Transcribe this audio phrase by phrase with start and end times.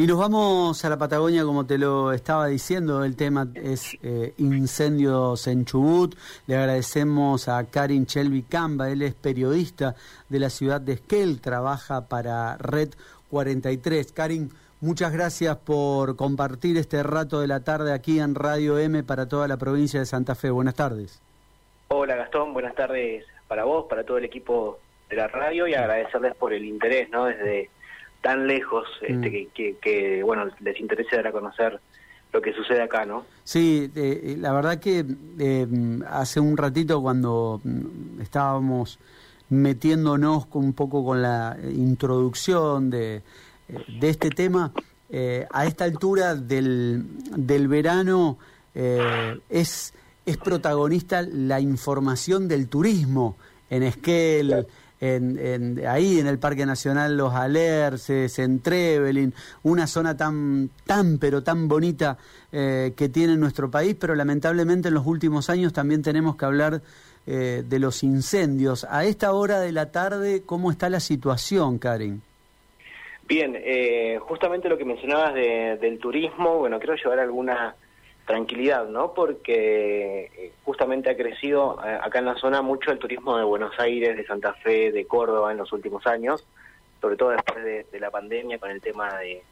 [0.00, 4.32] Y nos vamos a la Patagonia, como te lo estaba diciendo, el tema es eh,
[4.38, 6.16] incendios en Chubut.
[6.46, 9.94] Le agradecemos a Karin Shelby Camba, él es periodista
[10.30, 12.94] de la ciudad de Esquel, trabaja para Red
[13.28, 14.10] 43.
[14.12, 14.48] Karin,
[14.80, 19.48] muchas gracias por compartir este rato de la tarde aquí en Radio M para toda
[19.48, 20.48] la provincia de Santa Fe.
[20.48, 21.20] Buenas tardes.
[21.88, 24.78] Hola Gastón, buenas tardes para vos, para todo el equipo
[25.10, 27.26] de la radio y agradecerles por el interés, ¿no?
[27.26, 27.68] Desde
[28.20, 29.76] tan lejos este, mm.
[29.80, 31.80] que, bueno, les interesa dar a conocer
[32.32, 33.24] lo que sucede acá, ¿no?
[33.44, 35.04] Sí, eh, la verdad que
[35.38, 35.66] eh,
[36.08, 38.98] hace un ratito cuando mm, estábamos
[39.48, 43.22] metiéndonos un poco con la introducción de, eh,
[44.00, 44.72] de este tema,
[45.52, 47.02] a esta altura del,
[47.36, 48.38] del verano
[48.72, 49.92] es,
[50.24, 53.36] es protagonista la información del turismo
[53.70, 54.68] en Esquel,
[55.00, 61.42] en, ahí en el Parque Nacional Los Alerces, en Trevelin, una zona tan, tan pero
[61.42, 62.18] tan bonita
[62.52, 66.82] eh, que tiene nuestro país, pero lamentablemente en los últimos años también tenemos que hablar
[67.26, 68.86] eh, de los incendios.
[68.88, 72.22] A esta hora de la tarde, ¿cómo está la situación, Karen?
[73.26, 77.76] Bien, eh, justamente lo que mencionabas del turismo, bueno, quiero llevar alguna
[78.30, 79.12] tranquilidad, ¿no?
[79.12, 83.78] Porque eh, justamente ha crecido eh, acá en la zona mucho el turismo de Buenos
[83.78, 86.46] Aires, de Santa Fe, de Córdoba en los últimos años,
[87.00, 89.42] sobre todo después de, la pandemia con el tema de,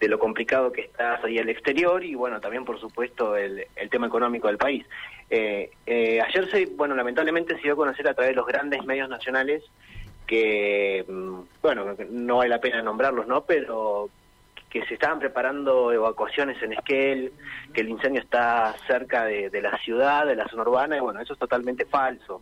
[0.00, 3.88] de, lo complicado que está ahí al exterior y bueno, también por supuesto el, el
[3.88, 4.84] tema económico del país.
[5.30, 9.08] Eh, ayer se, bueno, lamentablemente se dio a conocer a través de los grandes medios
[9.08, 9.62] nacionales
[10.26, 13.44] que, mm, bueno, no vale la pena nombrarlos, ¿no?
[13.44, 14.10] Pero
[14.70, 17.32] que se estaban preparando evacuaciones en Esquel,
[17.74, 21.32] que el incendio está cerca de, la ciudad, de la zona urbana, y bueno, eso
[21.32, 22.40] es totalmente falso.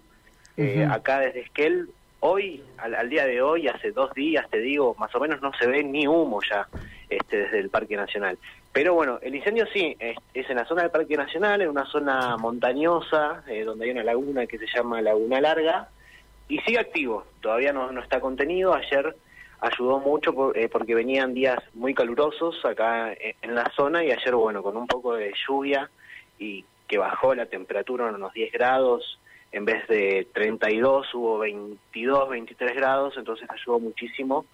[0.59, 1.89] Eh, acá desde Esquel,
[2.21, 5.67] hoy, al, día de hoy, hace dos días, te digo, más o menos no se
[5.67, 6.69] ve ni humo ya
[7.09, 8.39] este, desde el Parque Nacional.
[8.73, 12.37] Pero bueno, el incendio sí, es, en la zona del Parque Nacional, en una zona
[12.37, 15.89] montañosa, eh, donde hay una laguna que se llama Laguna Larga,
[16.47, 18.75] y sigue activo, todavía no, no está contenido.
[18.75, 19.17] Ayer
[19.61, 24.63] ayudó mucho eh, porque venían días muy calurosos acá en, la zona y ayer, bueno,
[24.63, 25.91] con un poco de lluvia
[26.39, 29.19] y que bajó la temperatura en unos 10 grados,
[29.53, 34.47] en vez de 32 hubo 22, 23 grados, entonces ayudó muchísimo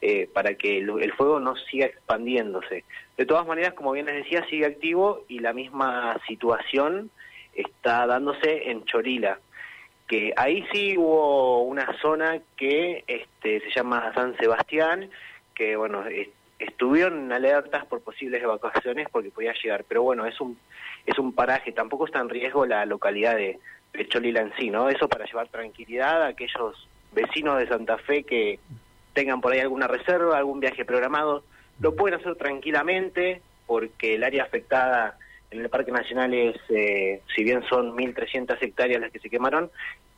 [0.00, 2.84] eh, para que el, fuego no siga expandiéndose.
[3.16, 7.10] De todas maneras, como bien les decía, sigue activo y la misma situación
[7.54, 9.38] está dándose en Chorila
[10.12, 15.08] que ahí sí hubo una zona que este, se llama San Sebastián,
[15.54, 16.04] que bueno,
[16.58, 20.58] estuvieron alertas por posibles evacuaciones porque podía llegar, pero bueno, es un
[21.06, 23.58] es un paraje, tampoco está en riesgo la localidad de,
[24.10, 24.90] Cholila en sí, ¿no?
[24.90, 28.60] Eso para llevar tranquilidad a aquellos vecinos de Santa Fe que
[29.14, 31.42] tengan por ahí alguna reserva, algún viaje programado,
[31.80, 35.16] lo pueden hacer tranquilamente porque el área afectada
[35.52, 39.70] en el Parque Nacional es, eh, si bien son 1.300 hectáreas las que se quemaron,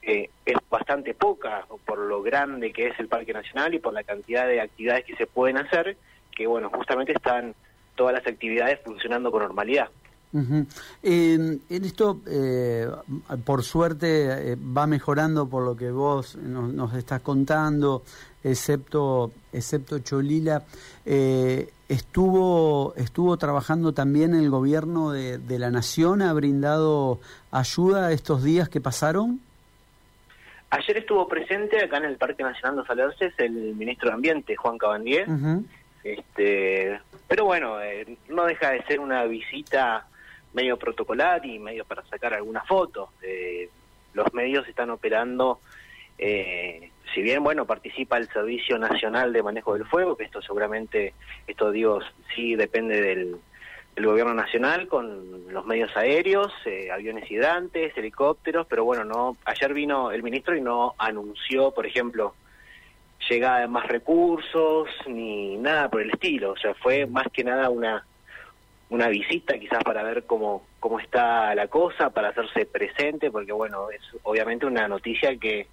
[0.02, 4.04] eh, es bastante poca por lo grande que es el Parque Nacional y por la
[4.04, 5.96] cantidad de actividades que se pueden hacer,
[6.36, 7.54] que bueno, justamente están
[7.96, 9.88] todas las actividades funcionando con normalidad.
[11.02, 12.88] En esto, eh,
[13.44, 18.02] por suerte, va mejorando por lo que vos nos, nos estás contando,
[18.44, 20.62] excepto, excepto Cholila.
[21.04, 27.20] Eh, estuvo, estuvo trabajando también el gobierno de, la nación, ha brindado
[27.50, 29.40] ayuda estos días que pasaron.
[30.70, 34.76] Ayer estuvo presente acá en el Parque Nacional de Alerces el ministro de Ambiente, Juan
[34.76, 35.26] Cabandier.
[36.02, 40.06] este, pero bueno, eh, no deja de ser una visita
[40.54, 43.10] medio protocolar y medio para sacar alguna foto.
[43.22, 43.68] Eh,
[44.14, 45.60] los medios están operando
[46.18, 51.14] eh, si bien, bueno, participa el Servicio Nacional de Manejo del Fuego, que esto seguramente,
[51.46, 52.00] esto digo,
[52.34, 53.36] sí depende del,
[53.96, 60.10] gobierno nacional con los medios aéreos, eh, aviones hidrantes, helicópteros, pero bueno, no ayer vino
[60.10, 62.34] el ministro y no anunció, por ejemplo,
[63.30, 67.70] llegada de más recursos ni nada por el estilo, o sea, fue más que nada
[67.70, 68.04] una
[68.90, 73.90] una visita quizás para ver cómo cómo está la cosa, para hacerse presente, porque bueno,
[73.90, 75.66] es obviamente una noticia que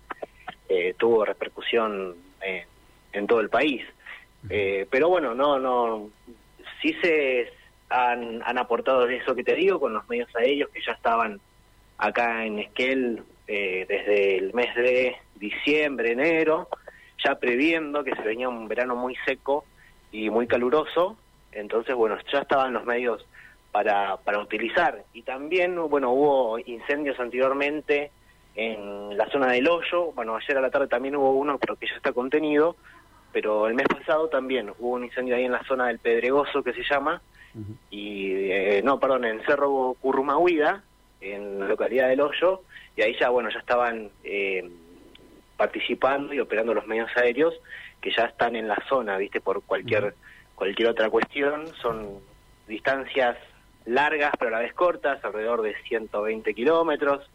[0.70, 2.66] eh, tuvo repercusión eh,
[3.12, 3.84] en todo el país.
[4.50, 6.10] Eh, pero bueno, no, no,
[6.82, 7.52] sí se
[7.90, 11.42] han, han aportado eso que te digo con los medios aéreos que ya estaban
[11.98, 16.70] acá en Esquel desde el mes de diciembre, enero,
[17.22, 19.66] ya previendo que se venía un verano muy seco
[20.10, 21.18] y muy caluroso,
[21.52, 23.26] entonces bueno, ya estaban los medios
[23.72, 25.04] para, para utilizar.
[25.14, 28.12] Y también, bueno, hubo incendios anteriormente
[28.56, 31.88] en la zona del hoyo, bueno, ayer a la tarde también hubo uno, pero que
[31.88, 32.76] ya está contenido,
[33.32, 36.74] pero el mes pasado también hubo un incendio ahí en la zona del Pedregoso que
[36.74, 37.22] se llama,
[37.90, 40.84] y eh, no, perdón, en Cerro Currumahuida,
[41.20, 42.62] en la localidad del Hoyo,
[42.96, 44.70] y ahí ya, bueno, ya estaban eh,
[45.58, 47.54] participando y operando los medios aéreos
[48.02, 49.42] que ya están en la zona, ¿viste?
[49.42, 50.16] Por cualquier,
[50.62, 52.20] cualquier otra cuestión, son
[52.68, 53.36] distancias
[53.88, 57.28] largas pero a la vez cortas, alrededor de 120 kilómetros,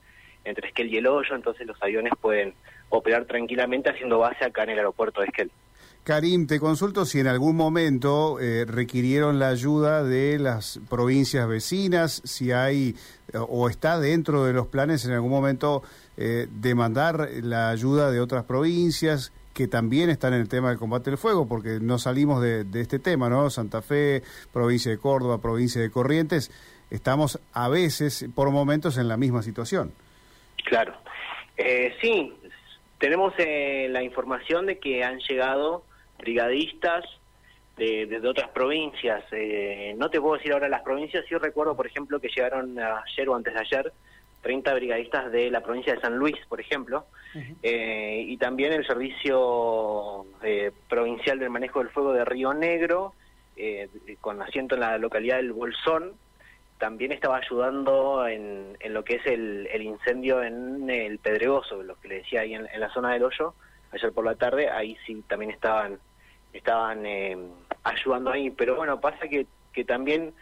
[0.44, 2.54] entre Esquel y el Hoyo, entonces los aviones pueden
[2.88, 5.50] operar tranquilamente haciendo base acá en el aeropuerto de Esquel.
[6.04, 12.22] Karim, te consulto si en algún momento eh, requirieron la ayuda de las provincias vecinas,
[12.24, 12.94] si hay
[13.34, 15.82] o está dentro de los planes en algún momento
[16.16, 21.08] eh, demandar la ayuda de otras provincias que también están en el tema del combate
[21.08, 23.48] del fuego, porque no salimos de, este tema, ¿no?
[23.48, 24.22] Santa Fe,
[24.52, 26.50] provincia de Córdoba, provincia de Corrientes,
[26.90, 29.94] estamos a veces, por momentos, en la misma situación.
[30.66, 30.94] Claro.
[31.56, 32.34] Eh, sí,
[32.98, 35.84] tenemos eh, la información de que han llegado
[36.18, 37.06] brigadistas
[37.78, 39.24] de, otras provincias.
[39.32, 43.26] Eh, no te puedo decir ahora las provincias, sí recuerdo, por ejemplo, que llegaron ayer
[43.30, 43.92] o antes de ayer
[44.42, 47.06] 30 brigadistas de la provincia de San Luis, por ejemplo,
[47.62, 53.14] eh, y también el Servicio eh, Provincial del Manejo del Fuego de Río Negro,
[54.20, 56.12] con asiento en la localidad del Bolsón,
[56.78, 62.16] también estaba ayudando en, lo que es el, incendio en el Pedregoso, lo que le
[62.16, 63.54] decía ahí en, en la zona del hoyo,
[63.92, 65.98] ayer por la tarde, ahí sí también estaban
[66.56, 67.36] estaban eh,
[67.84, 68.50] ayudando ahí.
[68.50, 70.32] Pero bueno, pasa que, que también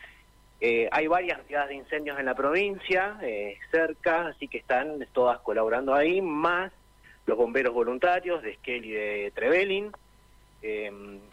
[0.60, 5.38] eh, hay varias brigadas de incendios en la provincia, eh, cerca, así que están todas
[5.40, 6.72] colaborando ahí, más
[7.26, 9.90] los bomberos voluntarios de Esquel y de Trevelin.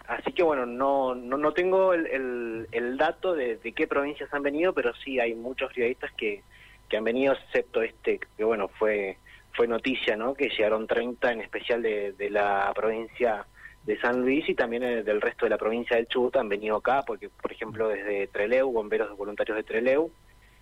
[0.08, 4.74] así que bueno, no, no, no tengo el, el, dato de, qué provincias han venido,
[4.74, 6.44] pero sí hay muchos brigadistas que,
[6.90, 9.18] que han venido, excepto este, que bueno, fue
[9.54, 10.34] fue noticia, ¿no?
[10.34, 13.46] Que llegaron 30, en especial de, de la provincia
[13.86, 16.78] de San Luis y también eh, del resto de la provincia del Chubut han venido
[16.78, 20.12] acá, porque por ejemplo desde Treleu, bomberos voluntarios de Treleu,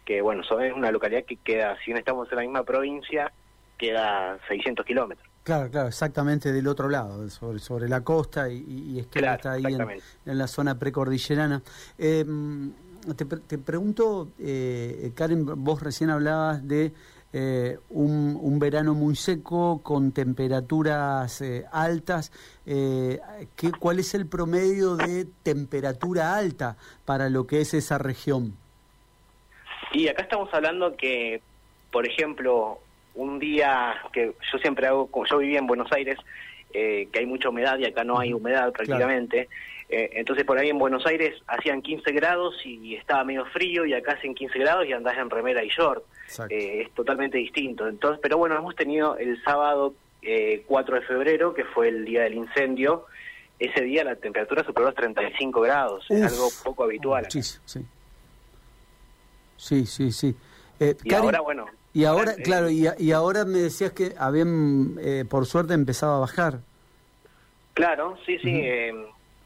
[0.05, 3.31] que bueno, son, es una localidad que queda, si no estamos en la misma provincia,
[3.77, 5.27] queda 600 kilómetros.
[5.43, 9.63] Claro, claro, exactamente del otro lado, sobre, sobre la costa y, es que está ahí
[9.65, 11.61] en, la zona precordillerana.
[11.97, 12.71] Em,
[13.15, 16.91] te, te, pregunto, eh, Karen, vos recién hablabas de
[17.31, 22.31] eh, un, verano muy seco con temperaturas eh, altas.
[22.65, 23.19] Eh,
[23.55, 28.57] ¿qué, ¿Cuál es el promedio de temperatura alta para lo que es esa región?
[29.93, 31.41] Y acá estamos hablando que,
[31.91, 32.79] por ejemplo,
[33.13, 36.17] un día que yo siempre hago, yo vivía en Buenos Aires,
[36.71, 39.47] que hay mucha humedad y acá no hay humedad prácticamente.
[39.91, 44.13] Entonces por ahí en Buenos Aires hacían 15 grados y estaba medio frío y acá
[44.13, 46.03] hacen 15 grados y andás en remera y short.
[46.49, 47.87] Eh, es totalmente distinto.
[47.87, 50.27] Entonces, pero bueno, hemos tenido el sábado 4
[50.95, 53.05] eh, de febrero, que fue el día del incendio.
[53.57, 57.25] Ese día la temperatura superó los 35 grados, es algo poco habitual.
[57.29, 57.85] Sí, sí.
[59.57, 60.35] Sí, sí, sí.
[60.79, 61.65] Eh, y ahora, bueno.
[61.91, 64.97] Y ahora, claro, y, y, ahora me decías que habían,
[65.27, 66.59] por suerte, empezado a bajar.
[67.73, 68.61] Claro, sí, sí.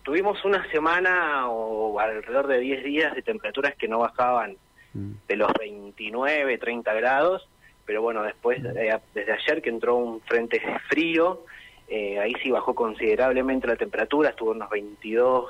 [0.04, 4.58] Tuvimos una semana o alrededor de 10 días de temperaturas que no bajaban
[4.94, 5.14] Mm.
[5.28, 7.48] de los 29, 30 grados,
[7.86, 8.78] pero bueno, después, mm.
[8.78, 11.46] eh, desde ayer que entró un frente frío,
[11.88, 15.46] eh, ahí sí bajó considerablemente la temperatura, estuvo en unos 22,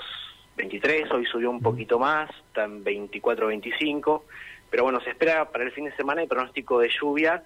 [0.56, 1.64] 23, hoy subió un mm.
[1.64, 4.26] poquito más, están 24, 25,
[4.69, 7.44] pero bueno, se espera para el fin de semana el pronóstico de lluvia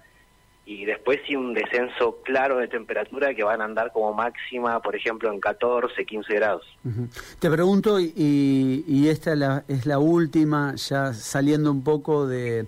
[0.68, 4.94] y después sí un descenso claro de temperatura que van a andar como máxima, por
[4.94, 6.66] ejemplo, en 14, 15 grados.
[7.38, 12.66] Te pregunto, y, y esta es la, es la, última, ya saliendo un poco de,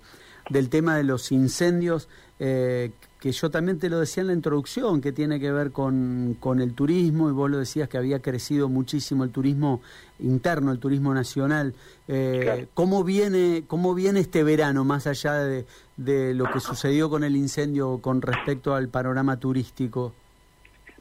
[0.49, 5.02] del tema de los incendios, eh, que yo también te lo decía en la introducción,
[5.02, 8.70] que tiene que ver con, con, el turismo, y vos lo decías que había crecido
[8.70, 9.82] muchísimo el turismo
[10.20, 11.74] interno, el turismo nacional.
[12.08, 15.66] Eh, ¿cómo, viene, ¿Cómo viene este verano, más allá de,
[15.98, 20.14] de, lo que sucedió con el incendio con respecto al panorama turístico?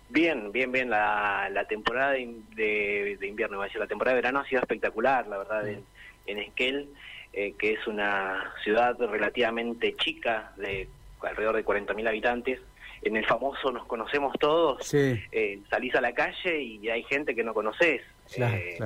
[0.09, 0.89] Bien, bien, bien.
[0.89, 5.65] La, la temporada de, de, invierno, la temporada de verano ha sido espectacular, la verdad,
[5.69, 5.85] en,
[6.25, 6.89] en Esquel,
[7.31, 10.89] eh, que es una ciudad relativamente chica, de
[11.21, 12.59] alrededor de 40.000 habitantes.
[13.01, 17.43] En el famoso Nos Conocemos Todos, eh, salís a la calle y hay gente que
[17.43, 18.01] no conoces.
[18.35, 18.79] Eh,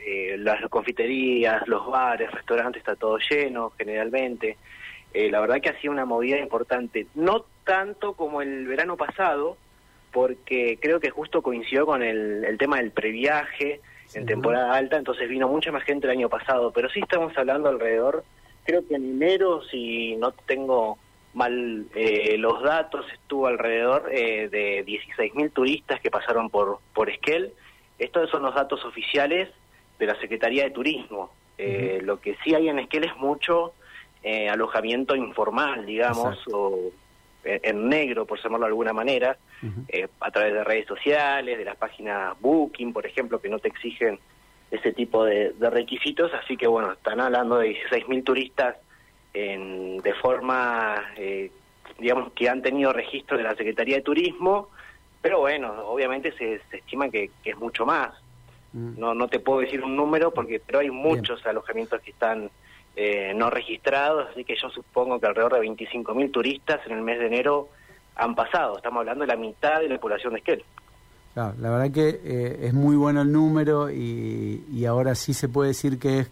[0.00, 4.56] eh, las confiterías, los bares, restaurantes, está todo lleno generalmente.
[5.14, 7.06] la verdad que ha sido una movida importante.
[7.14, 9.56] No tanto como el verano pasado,
[10.10, 13.80] porque creo que justo coincidió con el, el tema del previaje
[14.14, 17.68] en temporada alta, entonces vino mucha más gente el año pasado, pero sí estamos hablando
[17.68, 18.24] alrededor,
[18.64, 20.98] creo que en enero, si no tengo
[21.34, 27.52] mal eh, los datos, estuvo alrededor eh, de 16.000 turistas que pasaron por, por Esquel,
[27.98, 29.48] estos son los datos oficiales
[29.98, 31.30] de la Secretaría de Turismo.
[31.58, 33.74] Eh, Lo que sí hay en Esquel es mucho
[34.22, 36.90] eh, alojamiento informal, digamos, o
[37.44, 39.36] en negro, por llamarlo de alguna manera,
[39.88, 43.68] eh, a través de redes sociales, de las páginas Booking, por ejemplo, que no te
[43.68, 44.18] exigen
[44.70, 46.32] ese tipo de, requisitos.
[46.34, 48.76] Así que, bueno, están hablando de 16.000 turistas
[49.34, 51.50] en, de forma, eh,
[51.98, 54.68] digamos, que han tenido registro de la Secretaría de Turismo,
[55.20, 58.12] pero bueno, obviamente se, estima que, es mucho más.
[58.72, 58.98] Mm.
[58.98, 62.50] No, no te puedo decir un número, porque pero hay muchos alojamientos que están
[62.96, 67.18] eh, no registrados, así que yo supongo que alrededor de 25.000 turistas en el mes
[67.18, 67.68] de enero
[68.16, 68.76] han pasado.
[68.76, 70.64] Estamos hablando de la mitad de la población de Esquel.
[71.32, 75.48] Claro, la verdad que eh, es muy bueno el número y, y, ahora sí se
[75.48, 76.30] puede decir que es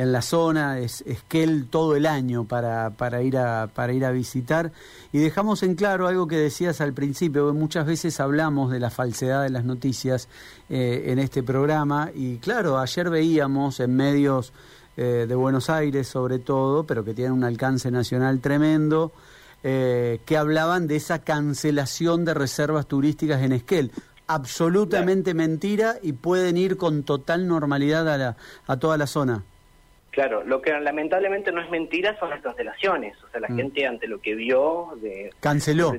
[0.00, 4.10] en la zona, es Esquel todo el año para, para, ir a, para ir a
[4.10, 4.72] visitar.
[5.12, 9.42] Y dejamos en claro algo que decías al principio, muchas veces hablamos de la falsedad
[9.42, 10.28] de las noticias
[10.70, 14.54] eh, en este programa y claro, ayer veíamos en medios
[14.96, 19.12] eh, de Buenos Aires sobre todo, pero que tienen un alcance nacional tremendo,
[19.62, 23.92] eh, que hablaban de esa cancelación de reservas turísticas en Esquel.
[24.26, 29.44] Absolutamente mentira y pueden ir con total normalidad a, la, a toda la zona.
[30.10, 33.16] Claro, lo que lamentablemente no es mentira son las cancelaciones.
[33.22, 33.56] O sea, la mm.
[33.56, 34.92] gente ante lo que vio...
[35.00, 35.92] De, Canceló.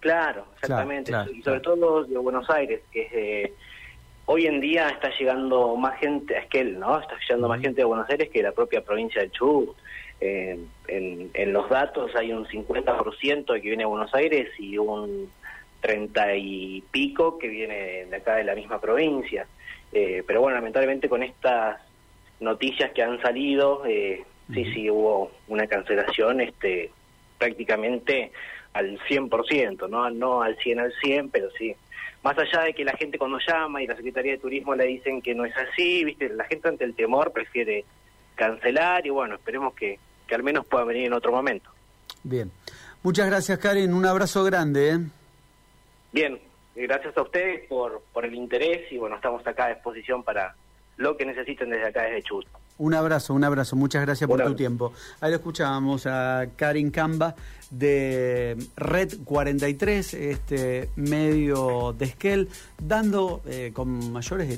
[0.00, 1.12] claro, exactamente.
[1.34, 3.54] y sobre todo de Buenos Aires, que es de
[4.30, 7.00] hoy en día está llegando más gente a Esquel, ¿no?
[7.00, 9.74] Está llegando más gente de Buenos Aires que la propia provincia de Chubut.
[10.20, 10.58] Eh,
[10.88, 15.30] en, los datos hay un 50% que viene de Buenos Aires y un
[15.80, 19.46] 30 y pico que viene de acá de la misma provincia.
[19.92, 21.80] Eh, pero bueno, lamentablemente con estas
[22.40, 26.90] noticias que han salido, eh, sí, sí hubo una cancelación este
[27.38, 28.32] prácticamente
[28.72, 30.10] al 100%, ¿no?
[30.10, 31.74] No al 100 al 100, pero sí
[32.22, 35.22] más allá de que la gente cuando llama y la Secretaría de Turismo le dicen
[35.22, 37.84] que no es así, viste, la gente ante el temor prefiere
[38.34, 41.70] cancelar y bueno, esperemos que, que al menos pueda venir en otro momento.
[42.22, 42.50] Bien.
[43.02, 43.94] Muchas gracias, Karen.
[43.94, 44.90] Un abrazo grande.
[44.90, 44.98] ¿eh?
[46.12, 46.38] Bien,
[46.74, 50.54] gracias a ustedes por, por el interés y bueno, estamos acá a disposición para
[50.98, 52.46] lo que necesiten desde acá, desde Chubut.
[52.78, 53.74] Un abrazo, un abrazo.
[53.74, 54.92] Muchas gracias por tu tiempo.
[55.20, 57.34] Ahí lo escuchábamos a Karin Camba
[57.70, 62.48] de Red 43, este medio de Esquel,
[62.80, 64.48] dando eh, con mayores